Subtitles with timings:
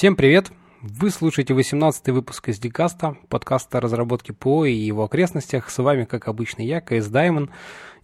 [0.00, 0.50] Всем привет!
[0.80, 5.68] Вы слушаете 18-й выпуск из Дикаста, подкаста о разработке ПО и его окрестностях.
[5.68, 7.50] С вами, как обычно, я, КС Даймон.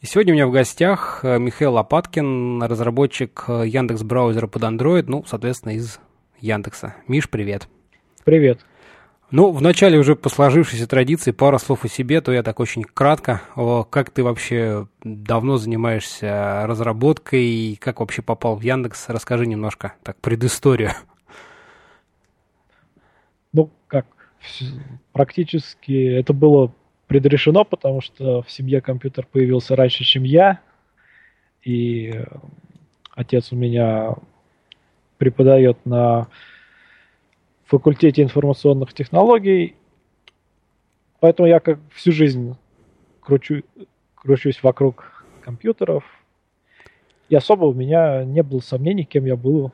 [0.03, 5.05] И сегодня у меня в гостях э, Михаил Лопаткин, разработчик э, Яндекс браузера под Android,
[5.07, 5.99] ну, соответственно, из
[6.39, 6.95] Яндекса.
[7.09, 7.67] Миш, привет.
[8.25, 8.61] Привет.
[9.31, 13.41] Ну, вначале уже по сложившейся традиции пара слов о себе, то я так очень кратко.
[13.89, 19.09] Как ты вообще давно занимаешься разработкой и как вообще попал в Яндекс?
[19.09, 20.93] Расскажи немножко, так, предысторию.
[23.57, 24.05] Ну, как,
[25.13, 26.73] практически это было
[27.07, 30.61] предрешено, потому что в семье компьютер появился раньше, чем я.
[31.63, 32.13] И
[33.13, 34.15] отец у меня
[35.19, 36.29] преподает на
[37.65, 39.77] факультете информационных технологий.
[41.21, 42.57] Поэтому я как всю жизнь
[43.21, 43.63] кручу,
[44.15, 46.05] кручусь вокруг компьютеров.
[47.29, 49.73] И особо у меня не было сомнений, кем я был.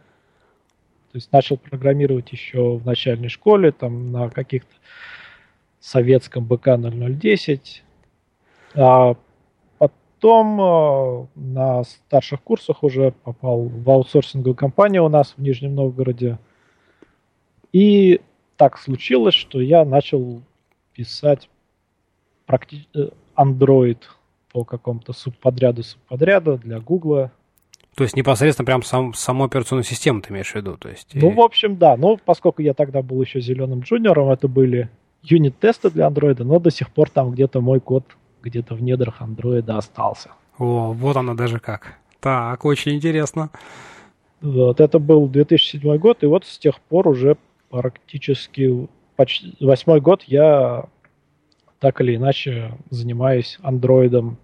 [1.12, 4.74] То есть начал программировать еще в начальной школе, там на каких-то
[5.78, 7.84] советском БК 0010.
[8.74, 9.14] А
[9.78, 16.38] потом э, на старших курсах уже попал в аутсорсинговую компанию у нас в Нижнем Новгороде–
[17.72, 18.20] и
[18.56, 20.42] так случилось, что я начал
[20.92, 21.48] писать
[22.46, 23.98] практи- э, Android
[24.52, 27.32] по какому-то субподряду субподряда для Гугла.
[27.94, 30.76] То есть непосредственно прям сам, саму операционную систему ты имеешь в виду?
[30.78, 31.34] То есть, ну, и...
[31.34, 31.96] в общем, да.
[31.96, 34.88] Ну, поскольку я тогда был еще зеленым джуниором, это были
[35.22, 38.04] юнит-тесты для Android, но до сих пор там где-то мой код
[38.42, 40.30] где-то в недрах Android остался.
[40.58, 41.98] О, вот оно даже как.
[42.20, 43.50] Так, очень интересно.
[44.40, 47.36] Вот, это был 2007 год, и вот с тех пор уже
[47.70, 50.86] практически почти восьмой год я
[51.78, 54.38] так или иначе занимаюсь андроидом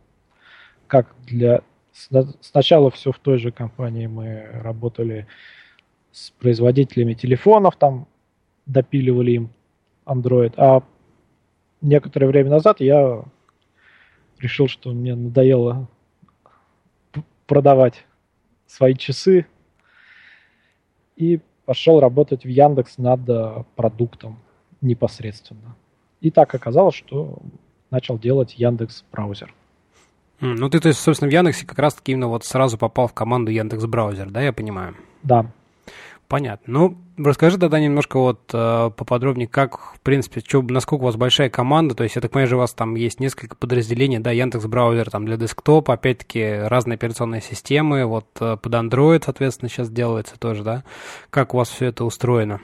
[0.87, 1.63] как для
[2.41, 5.27] сначала все в той же компании мы работали
[6.13, 8.07] с производителями телефонов там
[8.67, 9.51] допиливали им
[10.07, 10.83] Android а
[11.81, 13.25] некоторое время назад я
[14.39, 15.89] решил что мне надоело
[17.47, 18.05] продавать
[18.67, 19.47] свои часы
[21.17, 24.39] и пошел работать в Яндекс над э, продуктом
[24.81, 25.77] непосредственно.
[26.21, 27.39] И так оказалось, что
[27.91, 29.53] начал делать Яндекс браузер.
[30.41, 33.51] Ну ты, то есть, собственно, в Яндексе как раз-таки именно вот сразу попал в команду
[33.51, 34.95] Яндекс браузер, да, я понимаю?
[35.23, 35.47] Да.
[36.29, 36.73] Понятно.
[36.73, 41.49] Ну, расскажи тогда немножко вот э, поподробнее, как, в принципе, что, насколько у вас большая
[41.49, 45.11] команда, то есть, я так понимаю, у вас там есть несколько подразделений, да, Яндекс браузер
[45.11, 50.65] там для десктопа, опять-таки разные операционные системы, вот э, под Android, соответственно, сейчас делается тоже,
[50.65, 50.85] да?
[51.31, 52.61] Как у вас все это устроено?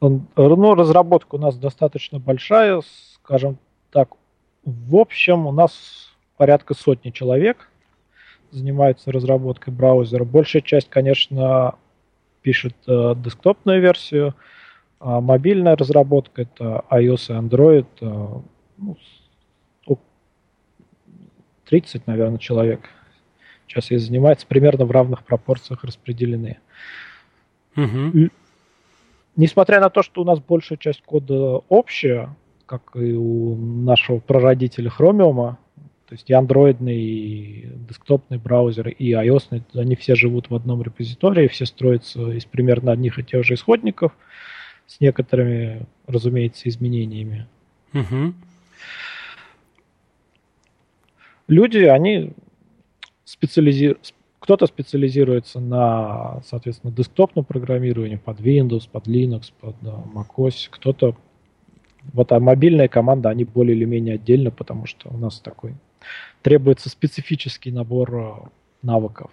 [0.00, 2.82] Ну, разработка у нас достаточно большая,
[3.14, 3.58] скажем
[3.90, 4.10] так,
[4.64, 6.05] в общем, у нас
[6.36, 7.70] порядка сотни человек
[8.50, 10.24] занимаются разработкой браузера.
[10.24, 11.74] Большая часть, конечно,
[12.42, 14.34] пишет э, десктопную версию,
[15.00, 17.86] а мобильная разработка это iOS и Android.
[18.00, 18.40] Э,
[18.78, 18.96] ну,
[21.66, 22.88] 30, наверное, человек
[23.66, 26.58] сейчас и занимается, примерно в равных пропорциях распределены.
[27.76, 28.30] Угу.
[29.36, 34.90] Несмотря на то, что у нас большая часть кода общая, как и у нашего прародителя
[34.96, 35.56] Chromium,
[36.08, 41.48] то есть и андроидный, и десктопный браузер, и iOS, они все живут в одном репозитории,
[41.48, 44.12] все строятся из примерно одних и тех же исходников,
[44.86, 47.48] с некоторыми, разумеется, изменениями.
[47.92, 48.34] Угу.
[51.48, 52.32] Люди, они
[53.24, 61.16] специализируются, кто-то специализируется на, соответственно, десктопном программировании под Windows, под Linux, под да, macOS, кто-то
[62.12, 65.74] вот а мобильная команда, они более или менее отдельно, потому что у нас такой
[66.42, 68.34] требуется специфический набор э,
[68.82, 69.30] навыков.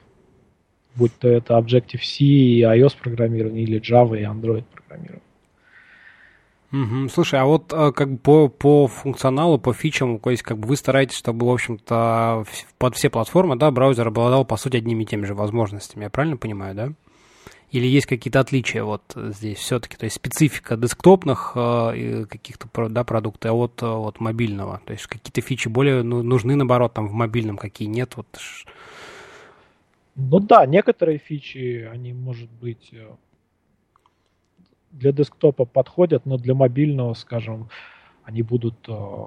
[0.95, 5.21] Будь то это Objective-C и iOS программирование, или Java и Android программирование.
[6.71, 7.09] Угу.
[7.09, 10.67] Слушай, а вот э, как бы по, по функционалу, по фичам, то есть как бы
[10.67, 12.45] вы стараетесь, чтобы, в общем-то,
[12.79, 16.05] под все платформы, да, браузер обладал, по сути, одними и теми же возможностями.
[16.05, 16.93] Я правильно понимаю, да?
[17.73, 19.97] Или есть какие-то отличия вот здесь все-таки?
[19.97, 24.79] То есть специфика десктопных э, каких-то да, продуктов, а вот, э, вот мобильного?
[24.85, 28.15] То есть какие-то фичи более ну, нужны, наоборот, там в мобильном, какие нет?
[28.15, 28.27] Вот.
[30.15, 33.07] Ну да, некоторые фичи, они, может быть, э,
[34.91, 37.69] для десктопа подходят, но для мобильного, скажем,
[38.23, 39.23] они будут э,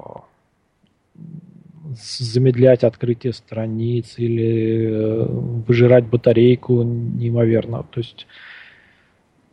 [1.94, 7.82] замедлять открытие страниц или э, выжирать батарейку неимоверно.
[7.84, 8.26] То есть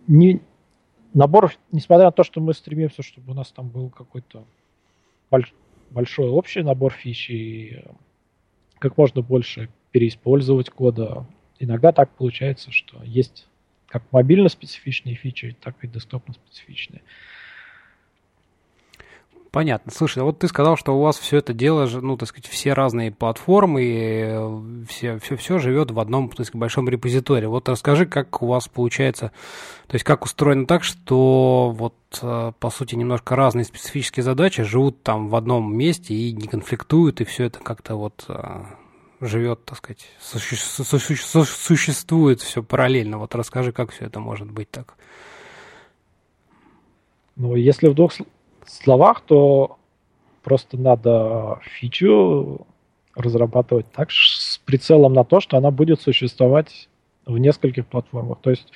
[0.07, 0.41] не,
[1.13, 4.45] набор, несмотря на то, что мы стремимся, чтобы у нас там был какой-то
[5.31, 5.53] больш,
[5.91, 7.91] большой общий набор фич и э,
[8.79, 11.25] как можно больше переиспользовать кода,
[11.59, 13.47] иногда так получается, что есть
[13.87, 17.03] как мобильно специфичные фичи, так и десктопно специфичные.
[19.53, 19.91] Понятно.
[19.91, 22.73] Слушай, а вот ты сказал, что у вас все это дело, ну, так сказать, все
[22.73, 27.45] разные платформы, все, все, все живет в одном, так сказать, большом репозитории.
[27.45, 29.31] Вот расскажи, как у вас получается,
[29.85, 35.03] то есть как устроено так, что вот, э, по сути, немножко разные специфические задачи живут
[35.03, 38.63] там в одном месте и не конфликтуют, и все это как-то вот э,
[39.21, 40.55] живет, так сказать, суще,
[41.45, 43.19] существует все параллельно.
[43.19, 44.95] Вот расскажи, как все это может быть так.
[47.35, 48.13] Ну, если в двух
[48.69, 49.77] словах, то
[50.43, 52.65] просто надо фичу
[53.15, 56.89] разрабатывать так с прицелом на то, что она будет существовать
[57.25, 58.39] в нескольких платформах.
[58.41, 58.71] То есть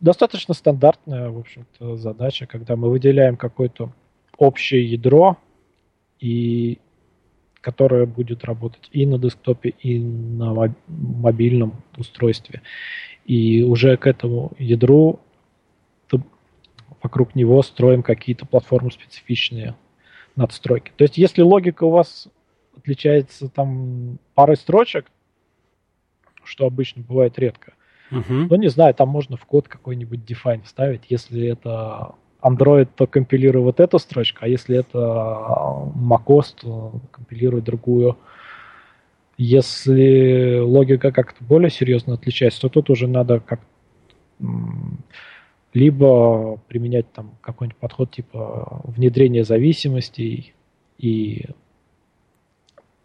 [0.00, 3.92] достаточно стандартная, в общем-то, задача, когда мы выделяем какое-то
[4.36, 5.36] общее ядро,
[6.18, 6.78] и
[7.60, 12.62] которое будет работать и на десктопе, и на мобильном устройстве.
[13.26, 15.20] И уже к этому ядру
[17.02, 19.74] вокруг него строим какие-то платформы специфичные
[20.36, 20.92] надстройки.
[20.96, 22.28] То есть, если логика у вас
[22.76, 25.06] отличается там парой строчек,
[26.44, 27.74] что обычно бывает редко,
[28.10, 28.46] uh-huh.
[28.48, 31.02] ну, не знаю, там можно в код какой-нибудь define вставить.
[31.08, 34.98] Если это Android, то компилируй вот эту строчку, а если это
[35.94, 38.16] macOS, то компилируй другую.
[39.36, 43.60] Если логика как-то более серьезно отличается, то тут уже надо как
[45.72, 50.54] либо применять там какой-нибудь подход типа внедрения зависимостей
[50.98, 51.46] и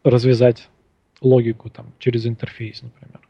[0.04, 0.70] развязать
[1.22, 3.22] логику там через интерфейс, например.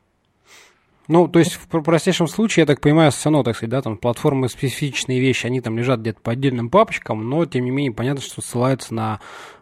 [1.07, 4.49] Ну, то есть в простейшем случае, я так понимаю, равно, так сказать, да, там платформы
[4.49, 8.41] специфичные вещи, они там лежат где-то по отдельным папочкам, но тем не менее понятно, что
[8.41, 9.19] ссылаются на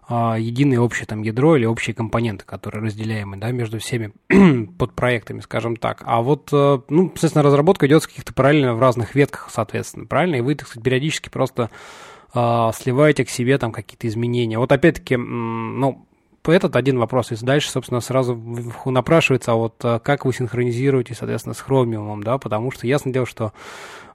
[0.09, 4.13] единое общее там ядро или общие компоненты, которые разделяемы, да, между всеми
[4.77, 6.01] подпроектами, скажем так.
[6.05, 10.35] А вот, э, ну, соответственно, разработка идет с каких-то параллельно в разных ветках, соответственно, правильно?
[10.35, 11.69] И вы, так сказать, периодически просто
[12.33, 14.57] а, сливаете к себе там какие-то изменения.
[14.57, 16.07] Вот опять-таки, ну,
[16.51, 17.31] этот один вопрос.
[17.31, 18.35] И дальше, собственно, сразу
[18.85, 23.25] напрашивается, а вот э, как вы синхронизируете, соответственно, с Chromium, да, потому что ясно дело,
[23.25, 23.53] что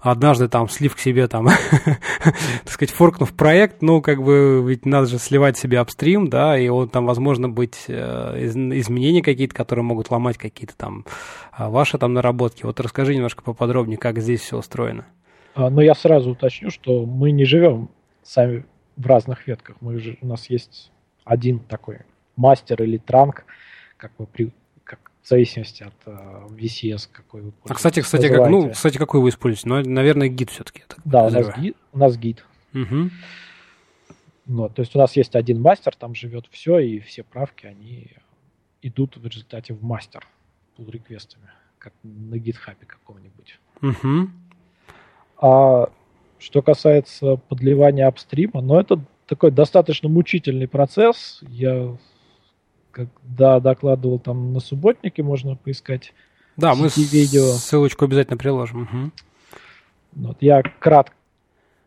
[0.00, 1.48] однажды там слив к себе там,
[2.24, 6.68] так сказать, форкнув проект, ну, как бы, ведь надо же сливать себе апстрим, да, и
[6.68, 11.04] он там, возможно, быть э, изменения какие-то, которые могут ломать какие-то там
[11.52, 12.64] а, ваши там наработки.
[12.64, 15.06] Вот расскажи немножко поподробнее, как здесь все устроено.
[15.54, 17.90] А, но я сразу уточню, что мы не живем
[18.22, 18.64] сами
[18.96, 19.76] в разных ветках.
[19.80, 20.92] Мы же, у нас есть
[21.24, 22.00] один такой
[22.38, 23.44] мастер или транк,
[23.96, 24.52] как вы при,
[24.84, 29.20] как, в зависимости от э, VCS, какой вы А, кстати, кстати, как, ну, кстати, какой
[29.20, 29.68] вы используете?
[29.68, 30.84] Ну, наверное, гид все-таки.
[31.04, 31.76] Да, у нас гид.
[31.92, 32.44] У нас гид.
[32.74, 33.10] Угу.
[34.46, 38.12] Ну, то есть у нас есть один мастер, там живет все, и все правки, они
[38.80, 40.26] идут в результате в мастер
[40.76, 43.58] pull реквестами как на гитхабе каком-нибудь.
[43.82, 44.30] Угу.
[45.40, 45.90] А
[46.38, 51.40] что касается подливания апстрима, ну, это такой достаточно мучительный процесс.
[51.42, 51.96] Я
[52.98, 56.12] когда докладывал там на субботнике, можно поискать.
[56.56, 57.52] Да, мы видео.
[57.52, 58.82] ссылочку обязательно приложим.
[58.82, 59.12] Угу.
[60.26, 61.14] Вот, я кратко,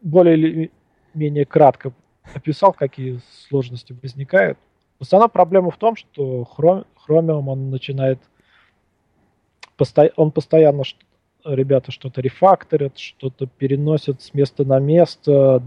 [0.02, 0.72] более или
[1.13, 1.92] менее кратко
[2.34, 3.19] описал, какие
[3.50, 4.58] сложности возникают.
[5.00, 8.19] Основная проблема в том, что Chromium он начинает
[10.16, 10.84] он постоянно
[11.44, 15.64] ребята что-то рефакторят, что-то переносят с места на место.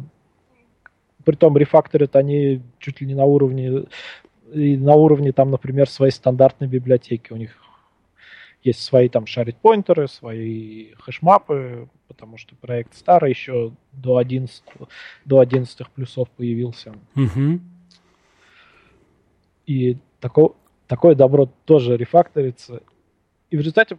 [1.25, 3.87] Притом рефакторят они чуть ли не на уровне
[4.53, 7.33] и на уровне там, например, своей стандартной библиотеки.
[7.33, 7.57] У них
[8.63, 14.63] есть свои там шарит-поинтеры, свои хэшмапы, потому что проект старый, еще до 11,
[15.25, 16.95] до 11 плюсов появился.
[17.15, 17.61] Угу.
[19.67, 20.51] И такое,
[20.87, 22.83] такое добро тоже рефакторится.
[23.51, 23.99] И в результате,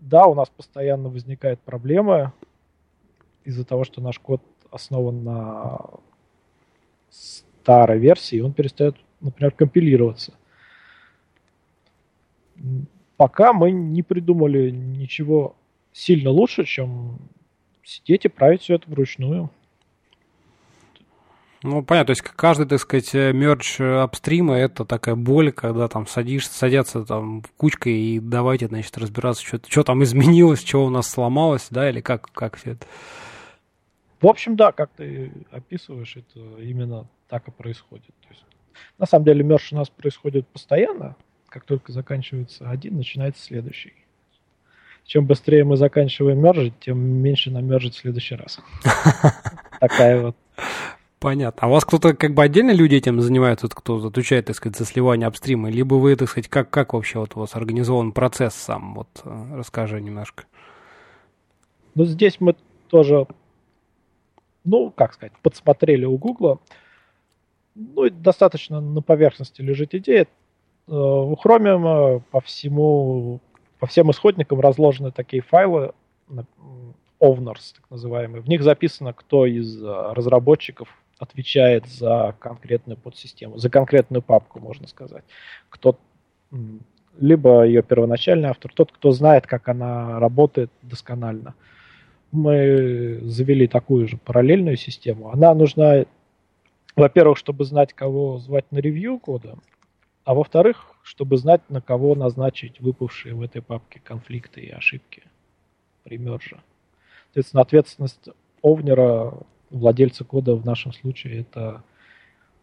[0.00, 2.34] да, у нас постоянно возникает проблема
[3.44, 5.80] из-за того, что наш код основан на
[7.10, 10.34] старой версии, он перестает например, компилироваться.
[13.16, 15.56] Пока мы не придумали ничего
[15.92, 17.18] сильно лучше, чем
[17.82, 19.50] сидеть и править все это вручную.
[21.62, 26.52] Ну, понятно, то есть каждый, так сказать, мерч апстрима– это такая боль, когда там садишься,
[26.52, 31.68] садятся там кучкой и давайте, значит, разбираться, что, что там изменилось, что у нас сломалось,
[31.70, 32.86] да, или как, как все это?
[34.20, 38.14] В общем, да, как ты описываешь, это именно так и происходит.
[38.20, 38.44] То есть
[38.98, 41.16] на самом деле мерж у нас происходит постоянно.
[41.48, 43.92] Как только заканчивается один, начинается следующий.
[45.04, 48.60] Чем быстрее мы заканчиваем мержить, тем меньше нам мержить в следующий раз.
[49.80, 50.36] Такая вот.
[51.24, 51.62] Понятно.
[51.62, 54.84] А у вас кто-то как бы отдельно люди этим занимаются, кто отвечает, так сказать, за
[54.84, 58.94] сливание апстрима, либо вы, так сказать, как, как вообще вот у вас организован процесс сам?
[58.94, 60.44] Вот э, расскажи немножко.
[61.94, 62.56] Но здесь мы
[62.88, 63.26] тоже,
[64.64, 66.58] ну, как сказать, подсмотрели у Гугла.
[67.74, 70.26] Ну, достаточно на поверхности лежит идея.
[70.86, 73.40] Э, у Chromium по всему,
[73.78, 75.92] по всем исходникам разложены такие файлы,
[77.20, 78.42] owners, так называемые.
[78.42, 80.88] В них записано, кто из э, разработчиков
[81.18, 85.24] отвечает за конкретную подсистему, за конкретную папку, можно сказать.
[85.68, 85.98] Кто
[87.18, 91.54] либо ее первоначальный автор, тот, кто знает, как она работает досконально.
[92.32, 95.30] Мы завели такую же параллельную систему.
[95.30, 96.04] Она нужна,
[96.96, 99.56] во-первых, чтобы знать, кого звать на ревью кода,
[100.24, 105.22] а во-вторых, чтобы знать, на кого назначить выпавшие в этой папке конфликты и ошибки
[106.02, 106.60] при мерже.
[107.26, 108.28] Соответственно, ответственность
[108.62, 109.34] овнера,
[109.70, 111.82] владельца кода в нашем случае, это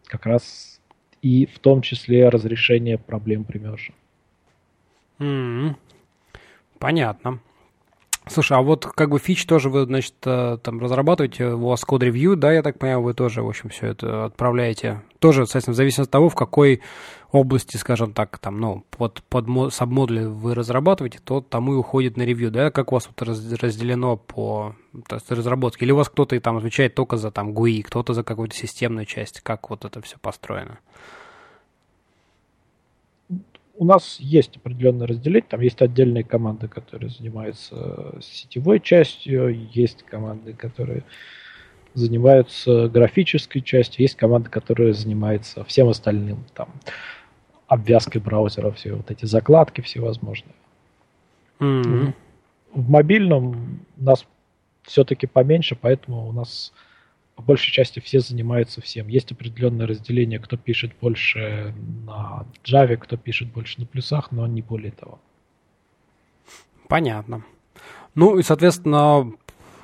[0.06, 0.80] как раз
[1.20, 3.92] и в том числе разрешение проблем при мерже.
[5.18, 5.76] Mm-hmm.
[6.78, 7.40] Понятно.
[8.28, 12.04] Слушай, а вот как бы фич тоже вы, значит, э, там разрабатываете, у вас код
[12.04, 15.02] ревью, да, я так понимаю, вы тоже, в общем, все это отправляете.
[15.18, 16.82] Тоже, соответственно, в зависимости от того, в какой
[17.32, 22.22] области, скажем так, там, ну, под, под сабмодули вы разрабатываете, то тому и уходит на
[22.22, 22.70] ревью, да?
[22.70, 24.76] Как у вас вот разделено по
[25.10, 25.84] есть, разработке?
[25.84, 29.40] Или у вас кто-то там отвечает только за там GUI, кто-то за какую-то системную часть?
[29.40, 30.78] Как вот это все построено?
[33.76, 40.52] У нас есть определенное разделение, там есть отдельные команды, которые занимаются сетевой частью, есть команды,
[40.52, 41.04] которые
[41.94, 46.68] занимаются графической частью, есть команды, которые занимаются всем остальным, там,
[47.66, 50.54] обвязкой браузера, все вот эти закладки всевозможные.
[51.60, 52.12] Mm-hmm.
[52.74, 54.26] В мобильном у нас
[54.82, 56.72] все-таки поменьше, поэтому у нас
[57.42, 59.08] по большей части все занимаются всем.
[59.08, 61.74] Есть определенное разделение, кто пишет больше
[62.06, 65.18] на Java, кто пишет больше на плюсах, но не более того.
[66.88, 67.44] Понятно.
[68.14, 69.32] Ну и, соответственно,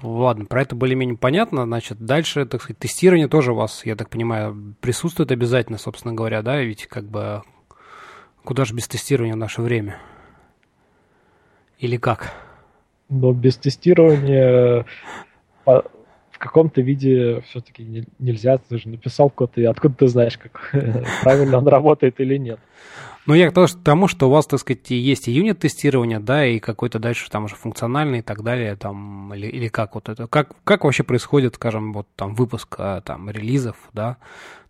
[0.02, 1.64] ладно, про это более-менее понятно.
[1.64, 6.42] Значит, дальше, так сказать, тестирование тоже у вас, я так понимаю, присутствует обязательно, собственно говоря,
[6.42, 6.60] да?
[6.60, 7.42] Ведь как бы
[8.44, 9.98] куда же без тестирования в наше время?
[11.78, 12.32] Или как?
[13.08, 14.84] Но без тестирования
[16.38, 18.58] в каком-то виде все-таки не, нельзя.
[18.58, 20.70] Ты же написал код, и откуда ты знаешь, как
[21.22, 22.60] правильно он работает или нет.
[23.26, 27.00] Ну, я к тому, что у вас, так сказать, есть и юнит-тестирование, да, и какой-то
[27.00, 30.84] дальше там уже функциональный и так далее, там, или, или как вот это, как, как
[30.84, 34.16] вообще происходит, скажем, вот там выпуск а, там релизов, да,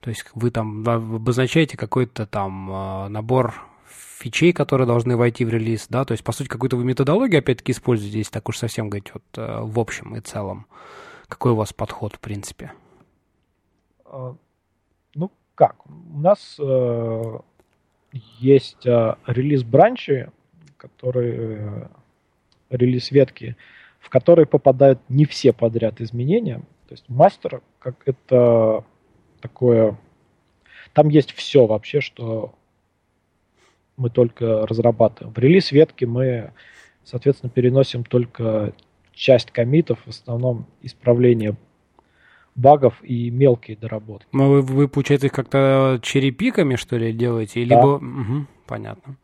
[0.01, 3.55] то есть вы там обозначаете какой-то там а, набор
[4.19, 7.71] фичей, которые должны войти в релиз, да, то есть, по сути, какую-то вы методологию, опять-таки,
[7.71, 10.67] используете, если так уж совсем говорить, вот э, в общем и целом.
[11.29, 12.73] Какой у вас подход, в принципе?
[14.07, 14.35] А,
[15.15, 15.77] ну, как?
[15.87, 17.39] У нас э,
[18.13, 20.31] есть э, релиз бранчи,
[20.79, 21.89] которые
[22.71, 23.57] э, релиз ветки,
[24.01, 26.63] в которые попадают не все подряд изменения.
[26.89, 28.85] То есть мастер, как это
[29.41, 29.99] такое...
[30.95, 32.55] Там есть все вообще, что
[33.99, 35.35] мы только разрабатываем.
[35.35, 36.53] В релиз ветки мы,
[37.05, 38.73] соответственно, переносим только
[39.19, 41.57] часть комитов, в основном исправление
[42.55, 44.29] багов и мелкие доработки.
[44.33, 47.65] Ну, вы, вы получается, их как-то черепиками, что ли, делаете?
[47.65, 47.77] Да.
[47.77, 47.87] Либо...
[47.97, 49.17] Угу, понятно.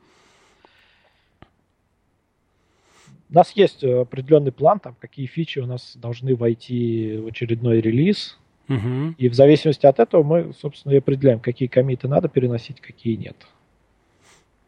[3.30, 8.38] У нас есть определенный план, там, какие фичи у нас должны войти в очередной релиз.
[8.68, 9.14] Угу.
[9.18, 13.36] И в зависимости от этого мы, собственно, и определяем, какие комиты надо переносить, какие нет.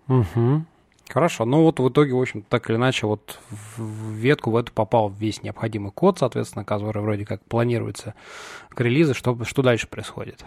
[0.09, 0.64] Угу.
[1.09, 4.73] Хорошо, ну вот в итоге, в общем, так или иначе, вот в ветку в эту
[4.73, 8.15] попал весь необходимый код, соответственно, который вроде как планируется
[8.71, 9.15] к релизу.
[9.15, 10.45] Что, что дальше происходит?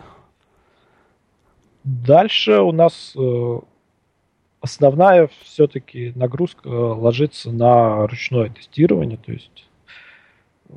[1.85, 3.59] Дальше у нас э,
[4.59, 9.65] основная все-таки нагрузка ложится на ручное тестирование, то есть
[10.69, 10.75] э,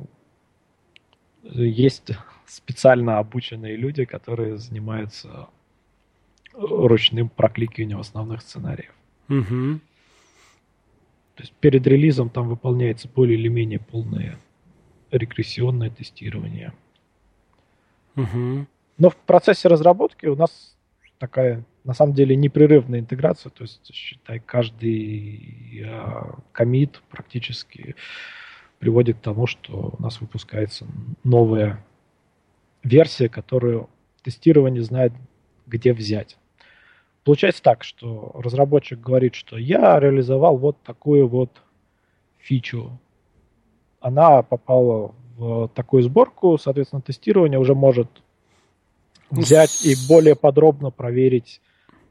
[1.43, 2.11] есть
[2.45, 5.49] специально обученные люди, которые занимаются
[6.53, 8.93] ручным прокликиванием основных сценариев.
[9.29, 9.79] Угу.
[11.35, 14.37] То есть перед релизом там выполняется более или менее полное
[15.11, 16.73] регрессионное тестирование.
[18.15, 18.67] Угу.
[18.97, 20.75] Но в процессе разработки у нас
[21.17, 23.49] такая, на самом деле, непрерывная интеграция.
[23.49, 27.95] То есть, считай, каждый э, комит практически
[28.79, 30.85] приводит к тому, что у нас выпускается
[31.23, 31.83] новая
[32.83, 33.89] версия, которую
[34.21, 35.13] тестирование знает,
[35.65, 36.37] где взять.
[37.23, 41.49] Получается так, что разработчик говорит, что я реализовал вот такую вот
[42.37, 42.99] фичу.
[44.01, 48.09] Она попала в такую сборку, соответственно, тестирование уже может
[49.31, 51.61] взять и более подробно проверить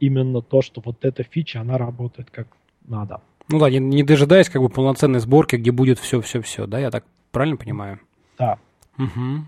[0.00, 2.48] именно то, что вот эта фича, она работает как
[2.84, 3.20] надо.
[3.48, 7.04] Ну да, не, не дожидаясь как бы полноценной сборки, где будет все-все-все, да, я так
[7.30, 8.00] правильно понимаю?
[8.38, 8.58] Да.
[8.98, 9.44] Угу.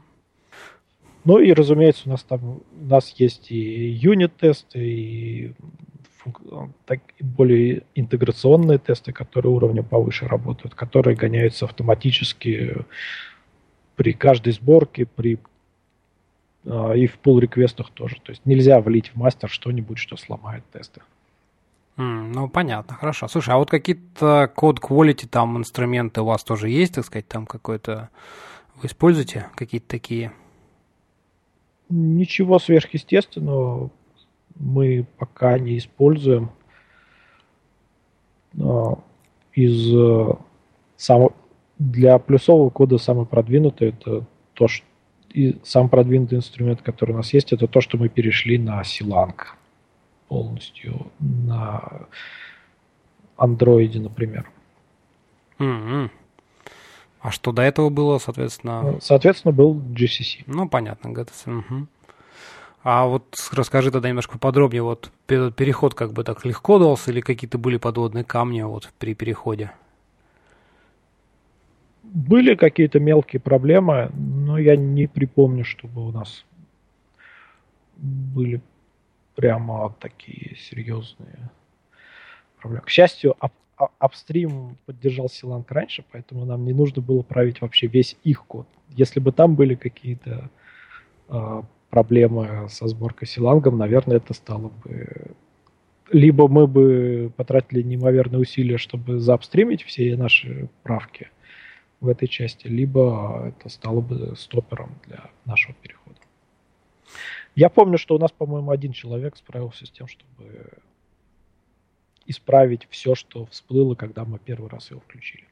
[1.24, 5.54] Ну и, разумеется, у нас там у нас есть и юнит-тесты, и
[6.86, 12.84] так, более интеграционные тесты, которые уровнем повыше работают, которые гоняются автоматически
[13.96, 15.38] при каждой сборке, при
[16.66, 18.16] а, и в pull реквестах тоже.
[18.22, 21.02] То есть нельзя влить в мастер что-нибудь, что сломает тесты.
[21.96, 23.28] Mm, ну, понятно, хорошо.
[23.28, 27.46] Слушай, а вот какие-то код quality там инструменты у вас тоже есть, так сказать, там
[27.46, 28.10] какой-то...
[28.76, 30.32] Вы используете какие-то такие?
[31.88, 33.90] Ничего сверхъестественного
[34.56, 36.50] мы пока не используем.
[39.52, 40.34] Из э,
[40.96, 41.32] самого
[41.78, 44.24] для плюсового кода самый продвинутый это
[44.54, 44.86] то, что
[45.34, 49.34] и самый продвинутый инструмент, который у нас есть, это то, что мы перешли на Silang
[50.28, 52.06] полностью на
[53.36, 54.48] андроиде, например.
[55.58, 56.10] Mm-hmm.
[57.24, 58.98] А что до этого было, соответственно?
[59.00, 60.42] Соответственно, был GCC.
[60.46, 61.58] Ну, понятно, GTC.
[61.58, 61.86] Угу.
[62.82, 67.56] А вот расскажи тогда немножко подробнее, вот переход как бы так легко дался или какие-то
[67.56, 69.72] были подводные камни вот при переходе?
[72.02, 76.44] Были какие-то мелкие проблемы, но я не припомню, чтобы у нас
[77.96, 78.60] были
[79.34, 81.50] прямо такие серьезные
[82.60, 82.84] проблемы.
[82.84, 83.34] К счастью,
[83.76, 88.66] ап апстрим поддержал Силанг раньше, поэтому нам не нужно было править вообще весь их код.
[88.90, 90.50] Если бы там были какие-то
[91.28, 95.32] э, проблемы со сборкой силангом, наверное, это стало бы...
[96.10, 101.28] Либо мы бы потратили неимоверные усилия, чтобы заапстримить все наши правки
[102.00, 106.16] в этой части, либо это стало бы стопером для нашего перехода.
[107.54, 110.68] Я помню, что у нас, по-моему, один человек справился с тем, чтобы
[112.26, 115.44] исправить все, что всплыло, когда мы первый раз его включили.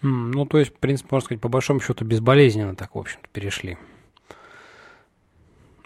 [0.00, 3.78] Ну, то есть, в принципе, можно сказать, по большому счету, безболезненно так, в общем-то, перешли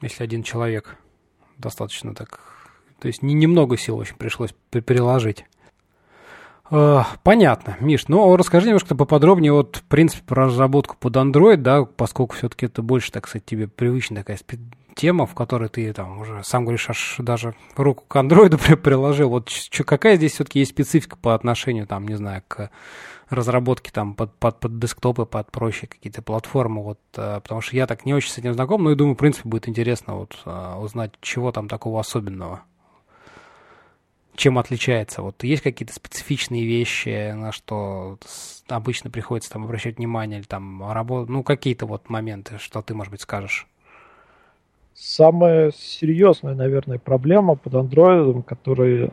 [0.03, 0.97] если один человек
[1.59, 2.41] достаточно так...
[3.01, 5.45] То есть не, немного сил очень пришлось приложить.
[6.71, 8.09] Э, понятно, Миш.
[8.09, 12.83] Ну, расскажи немножко поподробнее, вот, в принципе, про разработку под Android, да, поскольку все-таки это
[12.83, 14.39] больше, так сказать, тебе привычная такая
[14.97, 19.29] тема, в которой ты там уже сам говоришь, аж даже руку к андроиду приложил.
[19.29, 19.51] Вот
[19.85, 22.71] какая здесь все-таки есть специфика по отношению, там, не знаю, к
[23.29, 27.87] разработки там под, под, под десктопы, под прочие какие-то платформы, вот, э, потому что я
[27.87, 30.75] так не очень с этим знаком, но и думаю, в принципе, будет интересно вот э,
[30.79, 32.63] узнать, чего там такого особенного,
[34.37, 35.23] чем отличается.
[35.23, 38.19] Вот есть какие-то специфичные вещи, на что
[38.69, 43.11] обычно приходится там обращать внимание, или там работать, ну, какие-то вот моменты, что ты, может
[43.11, 43.67] быть, скажешь?
[44.97, 49.11] Самая серьезная, наверное, проблема под андроидом, которая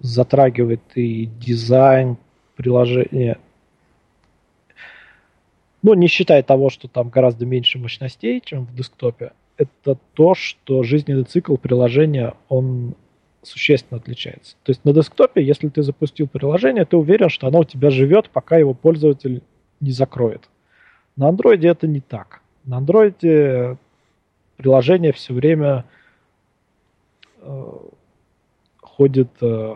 [0.00, 2.16] затрагивает и дизайн,
[2.56, 3.38] приложение,
[5.82, 10.82] ну, не считая того, что там гораздо меньше мощностей, чем в десктопе, это то, что
[10.82, 12.96] жизненный цикл приложения, он
[13.42, 14.56] существенно отличается.
[14.64, 18.28] То есть на десктопе, если ты запустил приложение, ты уверен, что оно у тебя живет,
[18.30, 19.42] пока его пользователь
[19.78, 20.48] не закроет.
[21.14, 22.42] На андроиде это не так.
[22.64, 23.78] На андроиде
[24.60, 25.86] приложение все время
[27.40, 27.72] э,
[28.76, 29.74] ходит э,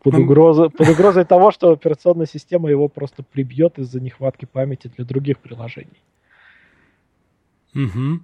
[0.00, 5.04] под, угрозой, под угрозой того, что операционная система его просто прибьет из-за нехватки памяти для
[5.04, 6.02] других приложений.
[7.72, 8.20] Угу.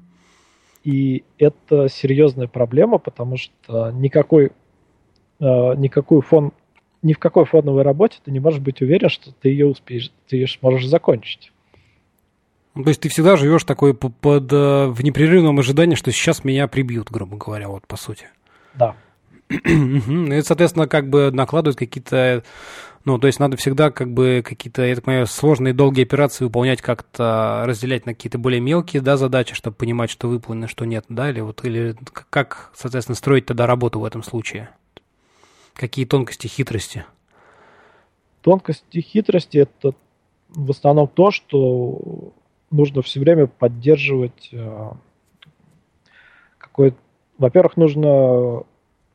[0.82, 4.50] И это серьезная проблема, потому что никакой,
[5.38, 6.52] э, никакой фон,
[7.02, 10.38] ни в какой фоновой работе ты не можешь быть уверен, что ты ее успеешь, ты
[10.38, 11.52] ее сможешь закончить.
[12.74, 16.42] Ну, то есть ты всегда живешь такой под, под э, в непрерывном ожидании, что сейчас
[16.42, 18.26] меня прибьют, грубо говоря, вот по сути.
[18.74, 18.96] Да.
[19.64, 22.42] Ну, и, соответственно, как бы накладывают какие-то...
[23.04, 26.80] Ну, то есть надо всегда как бы какие-то, я так понимаю, сложные долгие операции выполнять
[26.80, 31.28] как-то, разделять на какие-то более мелкие, да, задачи, чтобы понимать, что выполнено, что нет, да,
[31.28, 31.96] или вот, или
[32.30, 34.70] как, соответственно, строить тогда работу в этом случае?
[35.74, 37.04] Какие тонкости, хитрости?
[38.40, 39.94] Тонкости, хитрости– это
[40.50, 42.31] в основном то, что
[42.72, 44.90] нужно все время поддерживать э,
[46.58, 46.94] какой
[47.38, 48.64] Во-первых, нужно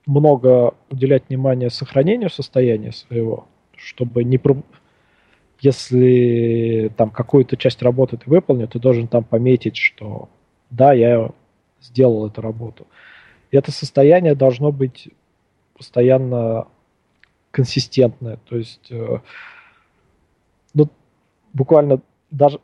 [0.06, 4.38] много уделять внимания сохранению состояния своего, чтобы не...
[4.38, 4.63] Про...
[5.60, 10.30] Если там какую-то часть работы ты выполнил, ты должен там пометить, что
[10.70, 11.32] да, я
[11.82, 12.88] сделал эту работу.
[13.52, 15.10] И это состояние должно быть
[15.76, 16.67] постоянно
[17.52, 18.38] консистентное.
[18.48, 19.20] То есть, э,
[20.74, 20.89] ну,
[21.54, 22.60] буквально даже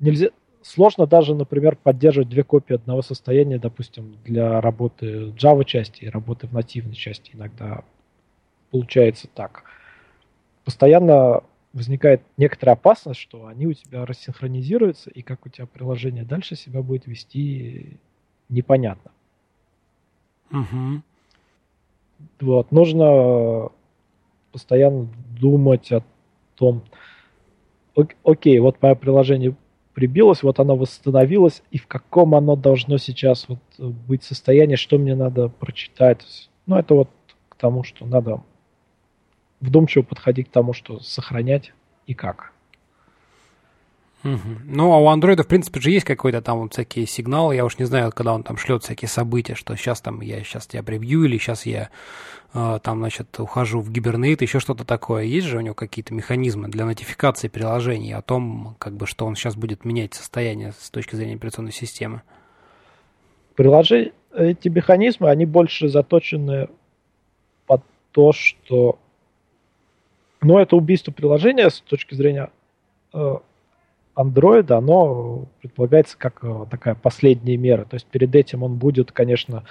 [0.00, 0.28] нельзя,
[0.62, 6.46] сложно даже, например, поддерживать две копии одного состояния, допустим, для работы Java части и работы
[6.46, 7.32] в нативной части.
[7.34, 7.84] Иногда
[8.70, 9.64] получается так.
[10.64, 16.56] Постоянно возникает некоторая опасность, что они у тебя рассинхронизируются, и как у тебя приложение дальше
[16.56, 17.98] себя будет вести,
[18.48, 19.10] непонятно.
[20.50, 21.02] Угу.
[22.40, 23.70] Вот, нужно
[24.50, 25.08] постоянно
[25.38, 26.02] думать о
[26.56, 26.82] том,
[28.24, 29.54] окей, вот мое приложение
[29.98, 35.16] прибилось, вот оно восстановилось, и в каком оно должно сейчас вот быть состоянии, что мне
[35.16, 36.48] надо прочитать.
[36.66, 37.08] Ну, это вот
[37.48, 38.44] к тому, что надо
[39.60, 41.72] вдумчиво подходить к тому, что сохранять
[42.06, 42.52] и как.
[44.24, 44.38] Угу.
[44.64, 47.54] Ну, а у андроида, в принципе, же есть какой-то там вот всякие сигналы.
[47.54, 50.66] Я уж не знаю, когда он там шлет всякие события, что сейчас там я сейчас
[50.66, 51.90] тебя прибью, или сейчас я
[52.52, 55.22] э, там, значит, ухожу в гибернейт, еще что-то такое.
[55.22, 59.36] Есть же у него какие-то механизмы для нотификации приложений о том, как бы, что он
[59.36, 62.22] сейчас будет менять состояние с точки зрения операционной системы?
[63.54, 66.68] Приложения, эти механизмы, они больше заточены
[67.66, 68.98] под то, что
[70.40, 72.50] ну, это убийство приложения с точки зрения
[73.12, 73.36] э,
[74.18, 77.84] Android, оно предполагается как э, такая последняя мера.
[77.84, 79.64] То есть перед этим он будет, конечно,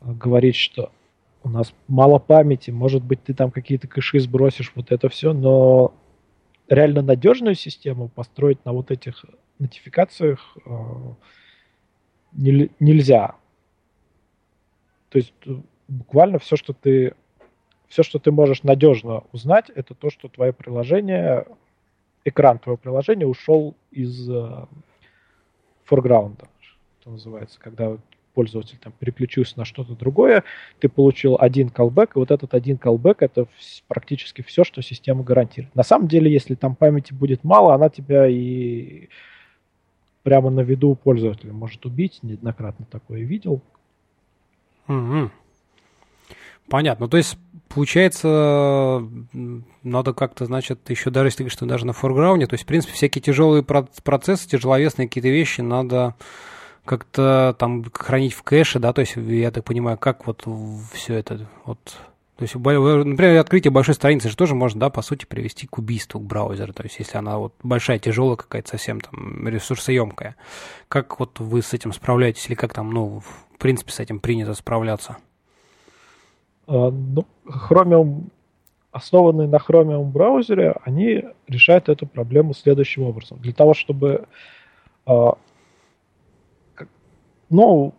[0.00, 0.92] говорить, что
[1.42, 5.94] у нас мало памяти, может быть, ты там какие-то кэши сбросишь, вот это все, но
[6.68, 9.24] реально надежную систему построить на вот этих
[9.58, 10.70] нотификациях э,
[12.32, 13.36] не, нельзя.
[15.08, 15.54] То есть э,
[15.88, 17.14] буквально все, что ты
[17.88, 21.46] все, что ты можешь надежно узнать, это то, что твое приложение
[22.24, 24.66] экран твоего приложения ушел из э,
[25.84, 26.48] форграунда,
[27.00, 27.96] что называется, когда
[28.34, 30.44] пользователь там переключился на что-то другое,
[30.78, 33.46] ты получил один callback, и вот этот один callback это
[33.88, 35.74] практически все, что система гарантирует.
[35.74, 39.08] На самом деле, если там памяти будет мало, она тебя и
[40.22, 42.20] прямо на виду у пользователя может убить.
[42.22, 43.60] Неоднократно такое видел.
[44.86, 45.30] Угу.
[46.70, 47.08] Понятно.
[47.08, 47.36] То есть
[47.72, 49.06] Получается,
[49.84, 52.66] надо как-то, значит, еще даже если ты говоришь, что даже на форграунде, то есть, в
[52.66, 56.16] принципе, всякие тяжелые процессы, тяжеловесные какие-то вещи надо
[56.84, 60.44] как-то там хранить в кэше, да, то есть, я так понимаю, как вот
[60.92, 61.78] все это, вот,
[62.36, 66.18] то есть, например, открытие большой страницы же тоже можно, да, по сути, привести к убийству
[66.18, 70.34] к браузеру, то есть, если она вот большая, тяжелая какая-то совсем там ресурсоемкая.
[70.88, 74.54] Как вот вы с этим справляетесь или как там, ну, в принципе, с этим принято
[74.54, 75.18] справляться?
[76.70, 77.26] А, ну,
[77.68, 78.30] Chromium,
[78.92, 83.38] основанные на Chromium браузере, они решают эту проблему следующим образом.
[83.40, 84.28] Для того, чтобы...
[85.04, 85.36] А,
[87.48, 87.92] ну,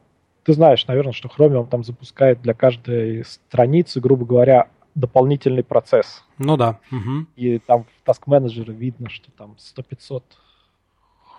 [0.44, 6.24] ты знаешь, наверное, что Chromium там запускает для каждой страницы, грубо говоря, дополнительный процесс.
[6.38, 6.80] Ну да.
[6.92, 7.28] Угу.
[7.36, 10.24] И там в Task Manager видно, что там 100-500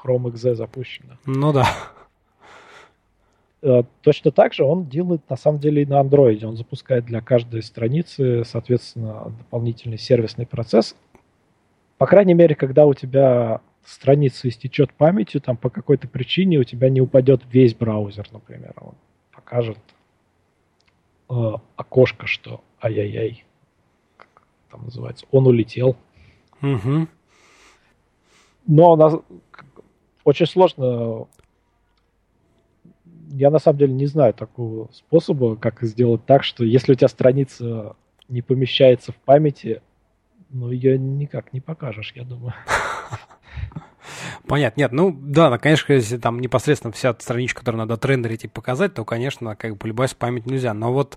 [0.04, 1.16] Chrome XZ запущено.
[1.24, 1.66] Ну да.
[3.62, 6.44] Э, точно так же он делает на самом деле и на Android.
[6.44, 10.96] Он запускает для каждой страницы, соответственно, дополнительный сервисный процесс.
[11.96, 16.90] По крайней мере, когда у тебя страница истечет памятью, там по какой-то причине у тебя
[16.90, 18.74] не упадет весь браузер, например.
[18.80, 18.94] Он
[19.32, 19.78] покажет
[21.30, 23.44] э, окошко, что ай-яй-яй,
[24.16, 25.96] как там называется, он улетел.
[26.60, 27.06] Угу.
[28.66, 29.14] Но у нас
[30.24, 31.26] очень сложно
[33.32, 37.08] я на самом деле не знаю такого способа, как сделать так, что если у тебя
[37.08, 37.96] страница
[38.28, 39.82] не помещается в памяти,
[40.50, 42.54] ну, ее никак не покажешь, я думаю.
[44.46, 44.80] Понятно.
[44.80, 49.04] Нет, ну да, конечно, если там непосредственно вся страничка, которую надо трендерить и показать, то,
[49.04, 50.74] конечно, как бы полюбать память нельзя.
[50.74, 51.16] Но вот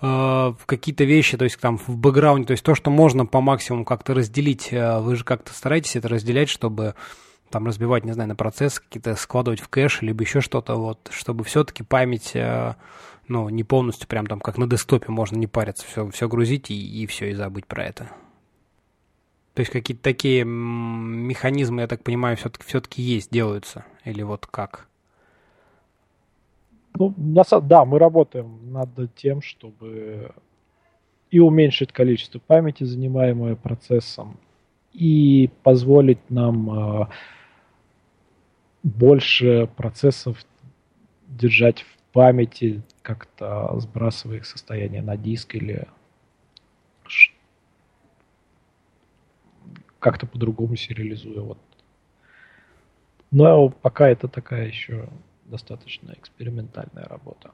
[0.00, 3.84] э, какие-то вещи, то есть там в бэкграунде, то есть то, что можно по максимуму
[3.84, 6.94] как-то разделить, э, вы же как-то стараетесь это разделять, чтобы
[7.50, 11.44] там разбивать, не знаю, на процессы, какие-то складывать в кэш, либо еще что-то, вот, чтобы
[11.44, 12.74] все-таки память, э,
[13.28, 17.02] ну, не полностью прям там, как на десктопе, можно не париться, все, все грузить и,
[17.02, 18.10] и все, и забыть про это.
[19.54, 24.86] То есть какие-то такие механизмы, я так понимаю, все-таки все-таки есть, делаются, или вот как?
[26.94, 30.32] Ну, на, да, мы работаем над тем, чтобы
[31.30, 34.38] и уменьшить количество памяти, занимаемое процессом,
[34.92, 37.06] и позволить нам э,
[38.82, 40.44] больше процессов
[41.26, 45.86] держать в памяти, как-то сбрасывая их состояние на диск или
[49.98, 51.40] как-то по-другому сериализуя.
[51.40, 51.58] Вот.
[53.30, 55.08] Но пока это такая еще
[55.44, 57.52] достаточно экспериментальная работа.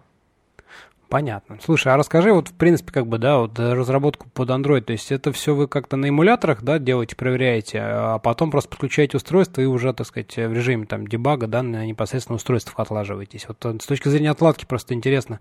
[1.15, 1.59] Понятно.
[1.63, 5.13] Слушай, а расскажи, вот в принципе, как бы, да, вот разработку под Android, то есть
[5.13, 9.65] это все вы как-то на эмуляторах, да, делаете, проверяете, а потом просто подключаете устройство и
[9.65, 13.47] уже, так сказать, в режиме там дебага, да, на непосредственно устройствах отлаживаетесь.
[13.47, 15.39] Вот э, с точки зрения отладки просто интересно,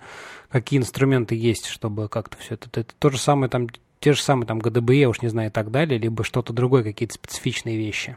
[0.52, 3.68] какие инструменты есть, чтобы как-то все это, это то же самое там
[4.00, 7.16] те же самые там GDBE, уж не знаю, и так далее, либо что-то другое, какие-то
[7.16, 8.16] специфичные вещи?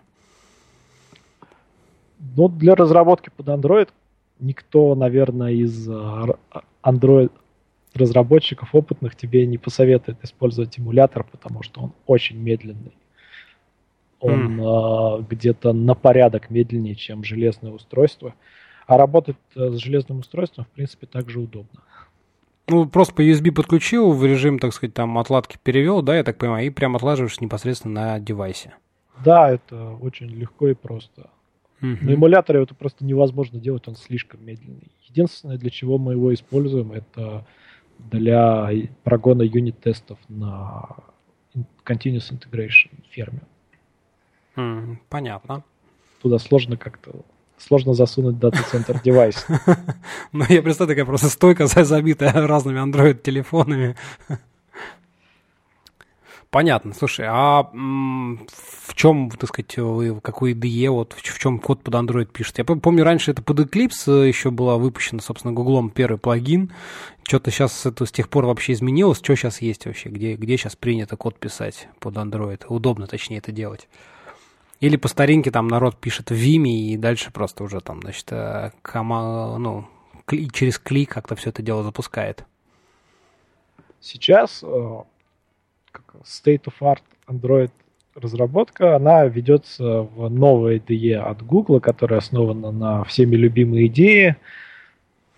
[2.37, 3.88] Ну, для разработки под Android
[4.40, 6.37] никто, наверное, из а,
[6.85, 7.33] Android
[7.96, 12.92] разработчиков опытных тебе не посоветует использовать эмулятор, потому что он очень медленный.
[14.20, 15.20] Он mm.
[15.20, 18.35] э, где-то на порядок медленнее, чем железное устройство.
[18.87, 21.82] А работать э, с железным устройством, в принципе, также удобно.
[22.68, 26.38] Ну, просто по USB подключил, в режим, так сказать, там отладки перевел, да, я так
[26.38, 28.74] понимаю, и прям отлаживаешь непосредственно на девайсе.
[29.24, 31.30] Да, это очень легко и просто.
[31.80, 31.98] Uh-huh.
[32.00, 34.90] На эмуляторе это просто невозможно делать, он слишком медленный.
[35.09, 37.46] Единственное, для чего мы его используем, это
[37.98, 38.70] для
[39.04, 40.88] прогона юнит-тестов на
[41.85, 43.40] Continuous Integration ферме.
[44.56, 45.64] Mm, понятно.
[46.22, 47.24] Туда сложно как-то
[47.59, 49.46] сложно засунуть дата-центр девайс.
[50.32, 53.96] Ну, я представляю, такая просто стойка забитая разными Android-телефонами.
[56.57, 56.95] Понятно.
[56.95, 62.33] Слушай, а в чем, так сказать, вы, какой IDE, вот в чем код под Android
[62.33, 62.57] пишет?
[62.57, 66.73] Я помню, раньше это под Eclipse еще была выпущена, собственно, Гуглом первый плагин.
[67.25, 69.19] Что-то сейчас это с тех пор вообще изменилось.
[69.19, 70.09] Что сейчас есть вообще?
[70.09, 72.64] Где, где сейчас принято код писать под Android?
[72.69, 73.87] Удобно, точнее, это делать.
[74.81, 78.71] Или по старинке там народ пишет в Vime и дальше просто уже там, значит, э,
[78.81, 79.87] кома, ну,
[80.25, 82.47] кли, через клик как-то все это дело запускает.
[84.01, 84.64] Сейчас
[86.14, 87.70] э, state of art Android
[88.14, 94.37] разработка, она ведется в новой IDE от Google, которая основана на всеми любимой идее.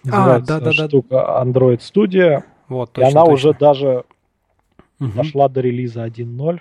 [0.04, 1.42] Называется а, да, да, штука да.
[1.44, 2.44] Android Studio.
[2.68, 3.34] Вот, точно, и она точно.
[3.34, 4.04] уже даже
[5.00, 5.10] угу.
[5.12, 6.60] дошла до релиза 1.0.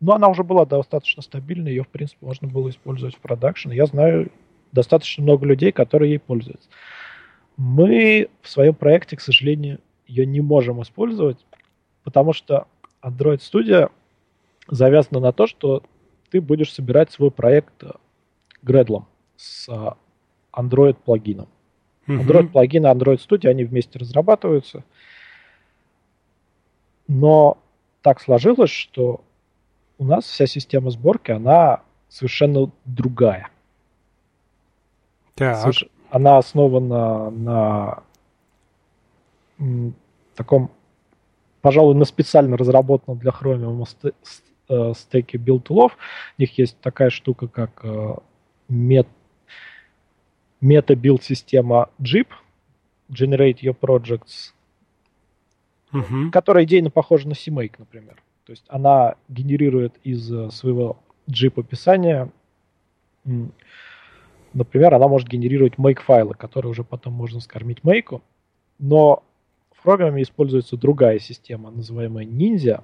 [0.00, 3.70] Но она уже была достаточно стабильной, ее, в принципе, можно было использовать в продакшн.
[3.70, 4.30] Я знаю
[4.72, 6.68] достаточно много людей, которые ей пользуются.
[7.56, 11.38] Мы в своем проекте, к сожалению, ее не можем использовать,
[12.06, 12.68] потому что
[13.02, 13.90] Android Studio
[14.68, 15.82] завязана на то, что
[16.30, 17.82] ты будешь собирать свой проект
[18.62, 19.68] Gradle с
[20.52, 21.48] Android плагином.
[22.06, 24.84] Android плагин и Android Studio, они вместе разрабатываются.
[27.08, 27.58] Но
[28.02, 29.24] так сложилось, что
[29.98, 33.50] у нас вся система сборки, она совершенно другая.
[35.34, 35.74] Так.
[36.10, 38.02] Она основана на
[40.36, 40.70] таком,
[41.66, 43.84] пожалуй, на специально разработанном для Chromium
[44.68, 45.96] э, стеке build-tool ов.
[46.38, 47.84] У них есть такая штука, как
[48.68, 49.08] мет,
[50.60, 52.28] мета-build-система GYP,
[53.10, 54.52] Generate Your Projects,
[55.92, 56.30] угу.
[56.30, 58.22] которая идейно похожа на CMake, например.
[58.44, 60.98] То есть она генерирует из э, своего
[61.28, 62.30] JIP описания,
[64.54, 68.22] например, она может генерировать make файлы, которые уже потом можно скормить make,
[68.78, 69.24] но
[69.86, 72.82] программе используется другая система, называемая Ninja.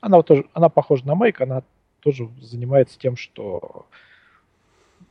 [0.00, 1.62] Она тоже, она похожа на make, она
[2.00, 3.86] тоже занимается тем, что,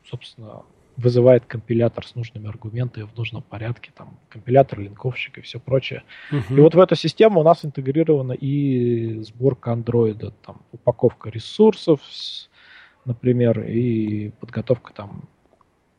[0.05, 0.61] собственно,
[0.95, 6.03] вызывает компилятор с нужными аргументами в нужном порядке, там компилятор, линковщик и все прочее.
[6.31, 6.57] Uh-huh.
[6.57, 11.99] И вот в эту систему у нас интегрирована и сборка андроида, там упаковка ресурсов,
[13.05, 15.23] например, и подготовка там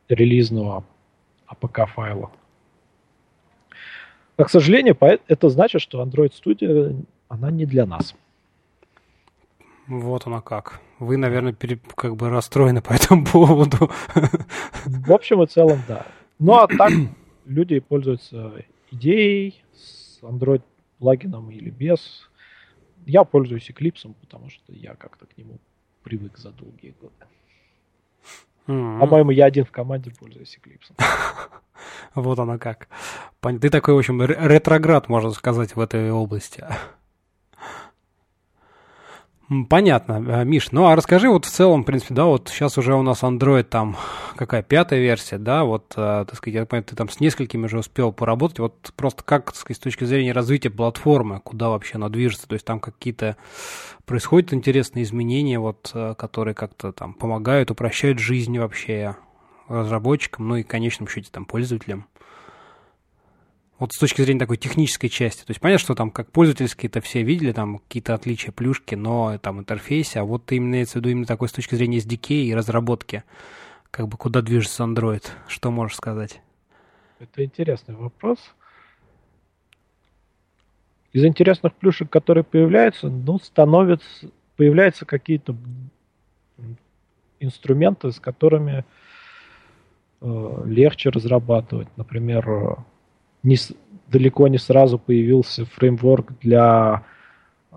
[0.07, 0.85] релизного
[1.49, 2.31] APK файла.
[4.37, 8.15] Но, к сожалению, это значит, что Android Studio, она не для нас.
[9.87, 10.79] Вот она как.
[10.99, 13.91] Вы, наверное, пере, как бы расстроены по этому поводу.
[14.85, 16.05] В общем и целом, да.
[16.39, 16.91] Ну а так
[17.45, 18.53] люди пользуются
[18.91, 20.61] идеей с Android
[20.99, 22.29] плагином или без.
[23.05, 25.59] Я пользуюсь Eclipse, потому что я как-то к нему
[26.03, 27.13] привык за долгие годы.
[28.67, 28.99] Mm-hmm.
[28.99, 30.93] По-моему, я один в команде пользуюсь Eclipse.
[32.15, 32.87] вот она как.
[33.41, 36.65] Ты такой, в общем, ретроград, можно сказать, в этой области.
[39.69, 40.71] Понятно, э, Миш.
[40.71, 43.63] Ну, а расскажи вот в целом, в принципе, да, вот сейчас уже у нас Android
[43.63, 43.97] там
[44.37, 47.79] какая пятая версия, да, вот, э, так сказать, я понимаю, ты там с несколькими уже
[47.79, 52.07] успел поработать, вот просто как, так сказать, с точки зрения развития платформы, куда вообще она
[52.07, 53.35] движется, то есть там какие-то
[54.05, 59.17] происходят интересные изменения, вот, э, которые как-то там помогают, упрощают жизнь вообще
[59.67, 62.05] разработчикам, ну и в конечном счете там пользователям.
[63.81, 65.39] Вот с точки зрения такой технической части.
[65.39, 69.39] То есть понятно, что там как пользовательские это все видели, там какие-то отличия, плюшки, но
[69.39, 72.53] там интерфейсе, а вот именно имеется в виду именно такой с точки зрения SDK и
[72.53, 73.23] разработки.
[73.89, 75.23] Как бы куда движется Android?
[75.47, 76.41] Что можешь сказать?
[77.17, 78.37] Это интересный вопрос.
[81.11, 85.57] Из интересных плюшек, которые появляются, ну, становятся, появляются какие-то
[87.39, 88.85] инструменты, с которыми
[90.21, 91.87] э, легче разрабатывать.
[91.97, 92.85] Например,
[93.43, 93.57] не,
[94.07, 97.03] далеко не сразу появился фреймворк для
[97.71, 97.75] э,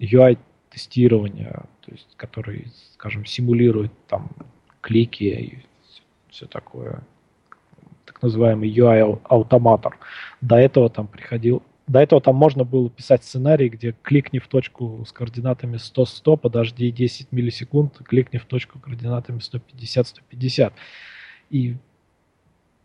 [0.00, 4.30] UI-тестирования, то есть который, скажем, симулирует там
[4.80, 7.02] клики и все, все такое.
[8.04, 9.96] Так называемый UI-автоматор.
[10.40, 15.04] До этого там приходил до этого там можно было писать сценарий, где кликни в точку
[15.06, 20.72] с координатами 100-100, подожди 10 миллисекунд, кликни в точку координатами 150-150.
[21.50, 21.76] И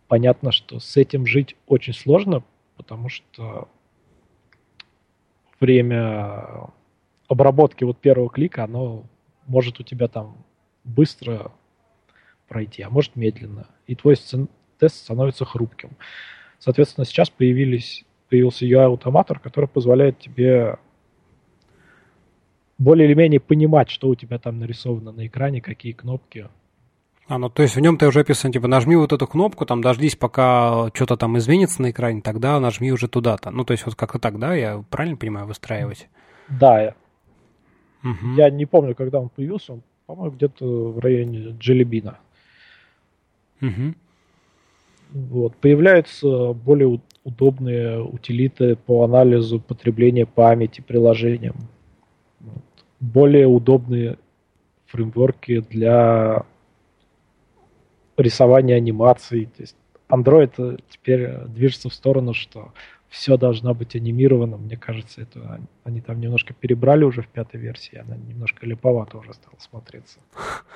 [0.08, 2.44] понятно, что с этим жить очень сложно,
[2.76, 3.68] потому что
[5.60, 6.72] время
[7.28, 9.04] обработки вот первого клика, оно
[9.48, 10.38] может у тебя там
[10.84, 11.52] быстро
[12.48, 13.68] пройти, а может медленно.
[13.88, 14.16] И твой
[14.80, 15.92] тест становится хрупким.
[16.60, 20.78] Соответственно, сейчас появились, появился UI-автоматор, который позволяет тебе
[22.78, 26.48] более или менее понимать, что у тебя там нарисовано на экране, какие кнопки,
[27.28, 29.82] а, ну то есть в нем ты уже описан, типа, нажми вот эту кнопку, там,
[29.82, 33.52] дождись, пока что-то там изменится на экране, тогда нажми уже туда-то.
[33.52, 36.08] Ну, то есть вот как-то так, да, я правильно понимаю, выстраивать?
[36.48, 36.82] Да.
[36.82, 36.96] Я,
[38.04, 38.34] угу.
[38.38, 42.18] я не помню, когда он появился, он, по-моему, где-то в районе Джелебина.
[43.62, 43.94] Угу.
[45.12, 45.56] Вот.
[45.58, 51.56] Появляются более удобные утилиты по анализу потребления памяти приложением.
[52.40, 52.64] Вот.
[53.02, 54.18] Более удобные
[54.86, 56.46] фреймворки для
[58.18, 59.46] рисования анимаций.
[59.46, 59.76] То есть
[60.10, 62.74] Android теперь движется в сторону, что
[63.10, 64.58] все должно быть анимировано.
[64.58, 69.34] Мне кажется, это они там немножко перебрали уже в пятой версии, она немножко липовато уже
[69.34, 70.20] стала смотреться.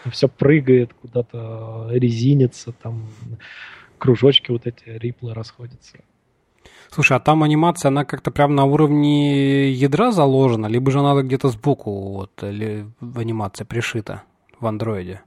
[0.09, 3.09] Все прыгает, куда-то резинится, там
[3.97, 5.97] кружочки вот эти, риплы расходятся.
[6.89, 11.49] Слушай, а там анимация, она как-то прям на уровне ядра заложена, либо же надо где-то
[11.49, 14.23] сбоку вот, или анимация пришита
[14.59, 15.21] в андроиде?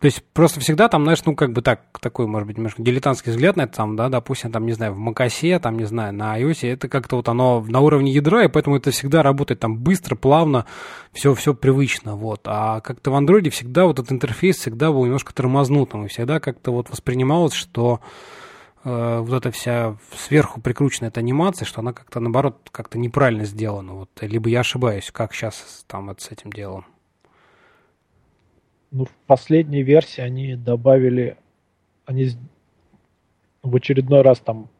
[0.00, 3.32] То есть просто всегда там, знаешь, ну как бы так, такой, может быть, немножко дилетантский
[3.32, 6.38] взгляд на это, там, да, допустим, там, не знаю, в macOS, там, не знаю, на
[6.38, 10.14] iOS, это как-то вот оно на уровне ядра, и поэтому это всегда работает там быстро,
[10.14, 10.66] плавно,
[11.12, 12.42] все, все привычно, вот.
[12.44, 16.72] А как-то в андроиде всегда вот этот интерфейс всегда был немножко тормознутым, и всегда как-то
[16.72, 18.00] вот воспринималось, что
[18.84, 23.94] э, вот эта вся сверху прикрученная эта анимация, что она как-то, наоборот, как-то неправильно сделана,
[23.94, 24.10] вот.
[24.20, 26.84] Либо я ошибаюсь, как сейчас там это с этим делом.
[28.96, 31.36] Ну, в последней версии они добавили,
[32.06, 32.30] они
[33.62, 34.70] в очередной раз там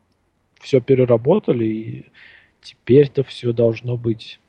[0.59, 2.07] все переработали, и
[2.62, 4.40] теперь-то все должно быть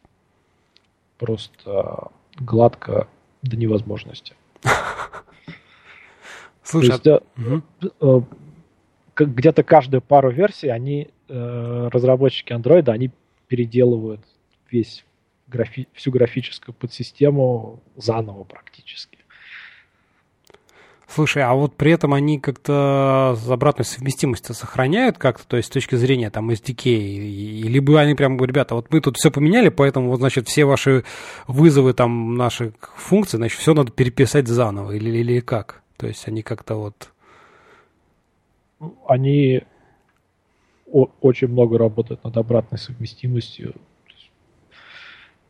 [1.17, 3.10] просто гладко
[3.41, 4.36] до невозможности.
[6.63, 7.06] Слушай, есть,
[7.99, 8.25] угу.
[9.17, 13.12] где-то каждую пару версий они, э, разработчики Android, они
[13.49, 14.21] переделывают
[14.71, 15.03] весь
[15.45, 19.16] графи- всю графическую подсистему заново практически.
[21.10, 25.96] Слушай, а вот при этом они как-то обратную совместимость сохраняют как-то, то есть с точки
[25.96, 30.17] зрения там SDK, и, либо они прям ребята, вот мы тут все поменяли, поэтому вот,
[30.17, 31.06] значит, все ваши
[31.48, 35.82] вызовы там наших функций, значит, все надо переписать заново, или, или как?
[35.96, 37.10] То есть они как-то вот...
[39.08, 39.63] Они
[40.86, 43.76] очень много работают над обратной совместимостью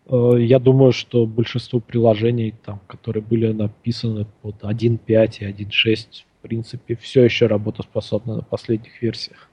[0.09, 6.95] я думаю, что большинство приложений, там, которые были написаны под 1.5 и 1.6, в принципе,
[6.95, 9.49] все еще работоспособны на последних версиях.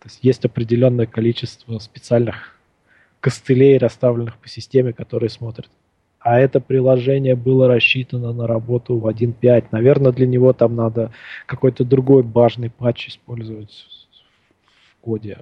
[0.00, 2.58] То есть есть определенное количество специальных
[3.20, 5.70] костылей, расставленных по системе, которые смотрят.
[6.18, 9.66] А это приложение было рассчитано на работу в 1.5.
[9.70, 11.12] Наверное, для него там надо
[11.46, 13.86] какой-то другой бажный патч использовать
[14.90, 15.38] в коде.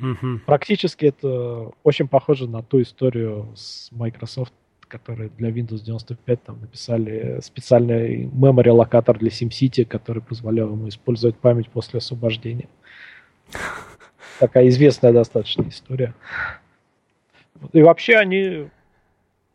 [0.00, 0.40] Угу.
[0.46, 4.52] Практически это очень похоже на ту историю с Microsoft,
[4.88, 11.36] которые для Windows 95 там написали специальный memory локатор для SimCity, который позволял ему использовать
[11.36, 12.68] память после освобождения.
[14.38, 16.14] Такая известная достаточно история.
[17.72, 18.68] И вообще они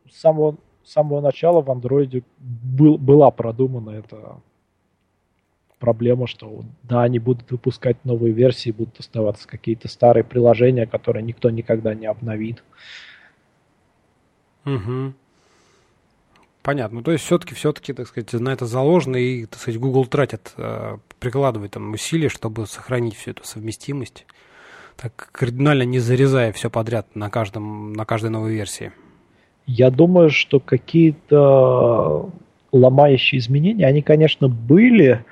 [0.10, 4.38] с самого, с самого начала в андроиде был, была продумана эта
[5.86, 11.52] проблема, что да, они будут выпускать новые версии, будут оставаться какие-то старые приложения, которые никто
[11.52, 12.64] никогда не обновит.
[14.66, 15.14] Угу.
[16.64, 17.04] Понятно.
[17.04, 20.98] То есть все-таки, все-таки, так сказать, на это заложено, и, так сказать, Google тратит, э,
[21.20, 24.26] прикладывает там усилия, чтобы сохранить всю эту совместимость,
[24.98, 28.92] так кардинально не зарезая все подряд на, каждом, на каждой новой версии.
[29.68, 32.32] Я думаю, что какие-то
[32.72, 35.24] ломающие изменения, они, конечно, были,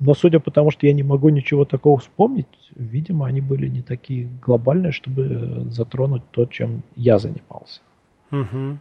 [0.00, 3.82] но судя по тому, что я не могу ничего такого вспомнить, видимо, они были не
[3.82, 7.82] такие глобальные, чтобы затронуть то, чем я занимался.
[8.30, 8.78] Угу.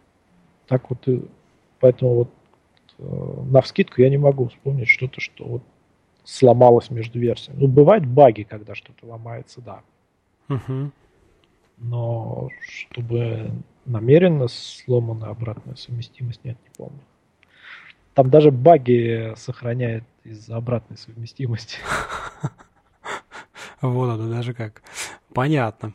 [0.68, 1.22] Так вот, и,
[1.82, 2.30] поэтому вот
[3.00, 5.64] э, на вскидку я не могу вспомнить что-то, что вот
[6.24, 7.60] сломалось между версиями.
[7.60, 9.82] Ну, бывают баги, когда что-то ломается, да.
[10.48, 10.92] Угу.
[11.80, 13.52] Но чтобы
[13.86, 17.00] намеренно сломана обратная совместимость, нет, не помню.
[18.14, 21.78] Там даже баги сохраняет из-за обратной совместимости.
[23.82, 24.82] Вот это даже как.
[25.34, 25.94] Понятно.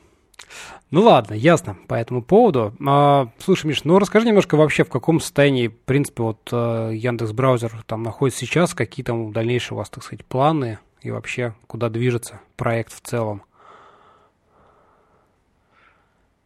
[0.91, 2.73] Ну ладно, ясно по этому поводу.
[2.87, 7.33] А, слушай, Миш, ну расскажи немножко вообще, в каком состоянии, в принципе, вот э, Яндекс
[7.33, 11.91] браузер там находится сейчас, какие там дальнейшие у вас, так сказать, планы и вообще куда
[11.91, 13.43] движется проект в целом?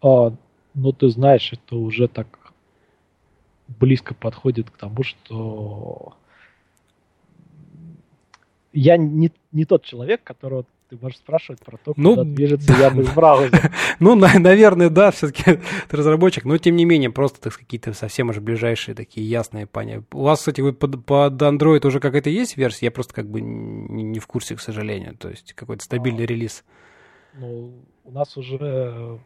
[0.02, 0.32] А,
[0.74, 2.26] ну, ты знаешь, это уже так
[3.68, 6.16] близко подходит к тому, что
[8.72, 12.86] я не, не тот человек, которого ты можешь спрашивать про то, ну, куда движется да.
[12.86, 13.72] Яндекс браузер.
[14.00, 18.30] ну, на, наверное, да, все-таки ты разработчик, но тем не менее, просто так какие-то совсем
[18.30, 20.04] уже ближайшие такие ясные понятия.
[20.12, 22.86] У вас, кстати, вы под, под Android уже какая-то есть версия?
[22.86, 25.16] Я просто как бы не, не в курсе, к сожалению.
[25.16, 26.64] То есть какой-то стабильный а, релиз.
[27.34, 29.20] Ну, у нас уже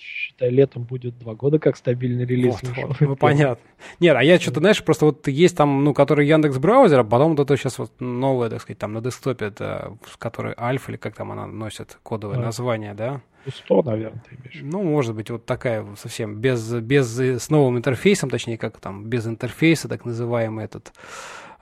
[0.00, 2.56] считай, летом будет два года как стабильный релиз.
[2.62, 3.64] Вот, вот, ну, понятно.
[4.00, 7.36] Нет, а я что-то, знаешь, просто вот есть там, ну, который Яндекс браузер, а потом
[7.36, 11.14] вот это сейчас вот новое, так сказать, там на десктопе, это, который Альфа или как
[11.14, 12.40] там она носит кодовое а.
[12.40, 13.20] название, да?
[13.46, 14.60] 100, наверное, ты имеешь.
[14.62, 19.26] Ну, может быть, вот такая совсем, без, без, с новым интерфейсом, точнее, как там, без
[19.26, 20.92] интерфейса, так называемый этот,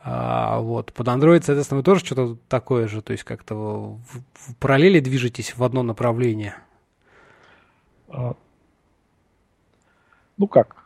[0.03, 0.93] а, вот.
[0.93, 4.01] Под Android, соответственно, вы тоже что-то такое же, то есть как-то в,
[4.35, 6.57] в параллели движетесь в одно направление–
[10.37, 10.79] ну как,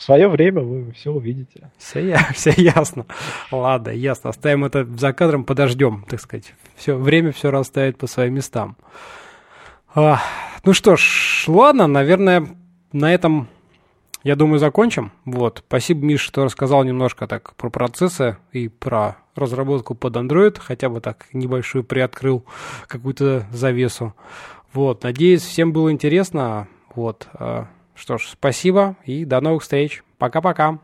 [0.00, 1.70] в свое время вы все увидите.
[1.76, 3.04] Все, все ясно.
[3.52, 4.30] Ладно, ясно.
[4.30, 6.54] Оставим это за кадром, подождем, так сказать.
[6.74, 8.78] Все, время все расставит по своим местам.
[9.94, 10.22] А,
[10.64, 12.48] ну что ж, ладно, наверное,
[12.92, 13.48] на этом,
[14.22, 15.12] я думаю, закончим.
[15.26, 15.64] Вот.
[15.66, 21.02] Спасибо, Миш, что рассказал немножко так про процессы и про разработку под Android, хотя бы
[21.02, 22.46] так небольшую приоткрыл
[22.86, 24.14] какую-то завесу.
[24.72, 26.68] Вот, надеюсь, всем было интересно.
[26.94, 27.64] Вот, э,
[27.94, 30.02] что ж, спасибо и до новых встреч.
[30.18, 30.78] Пока-пока.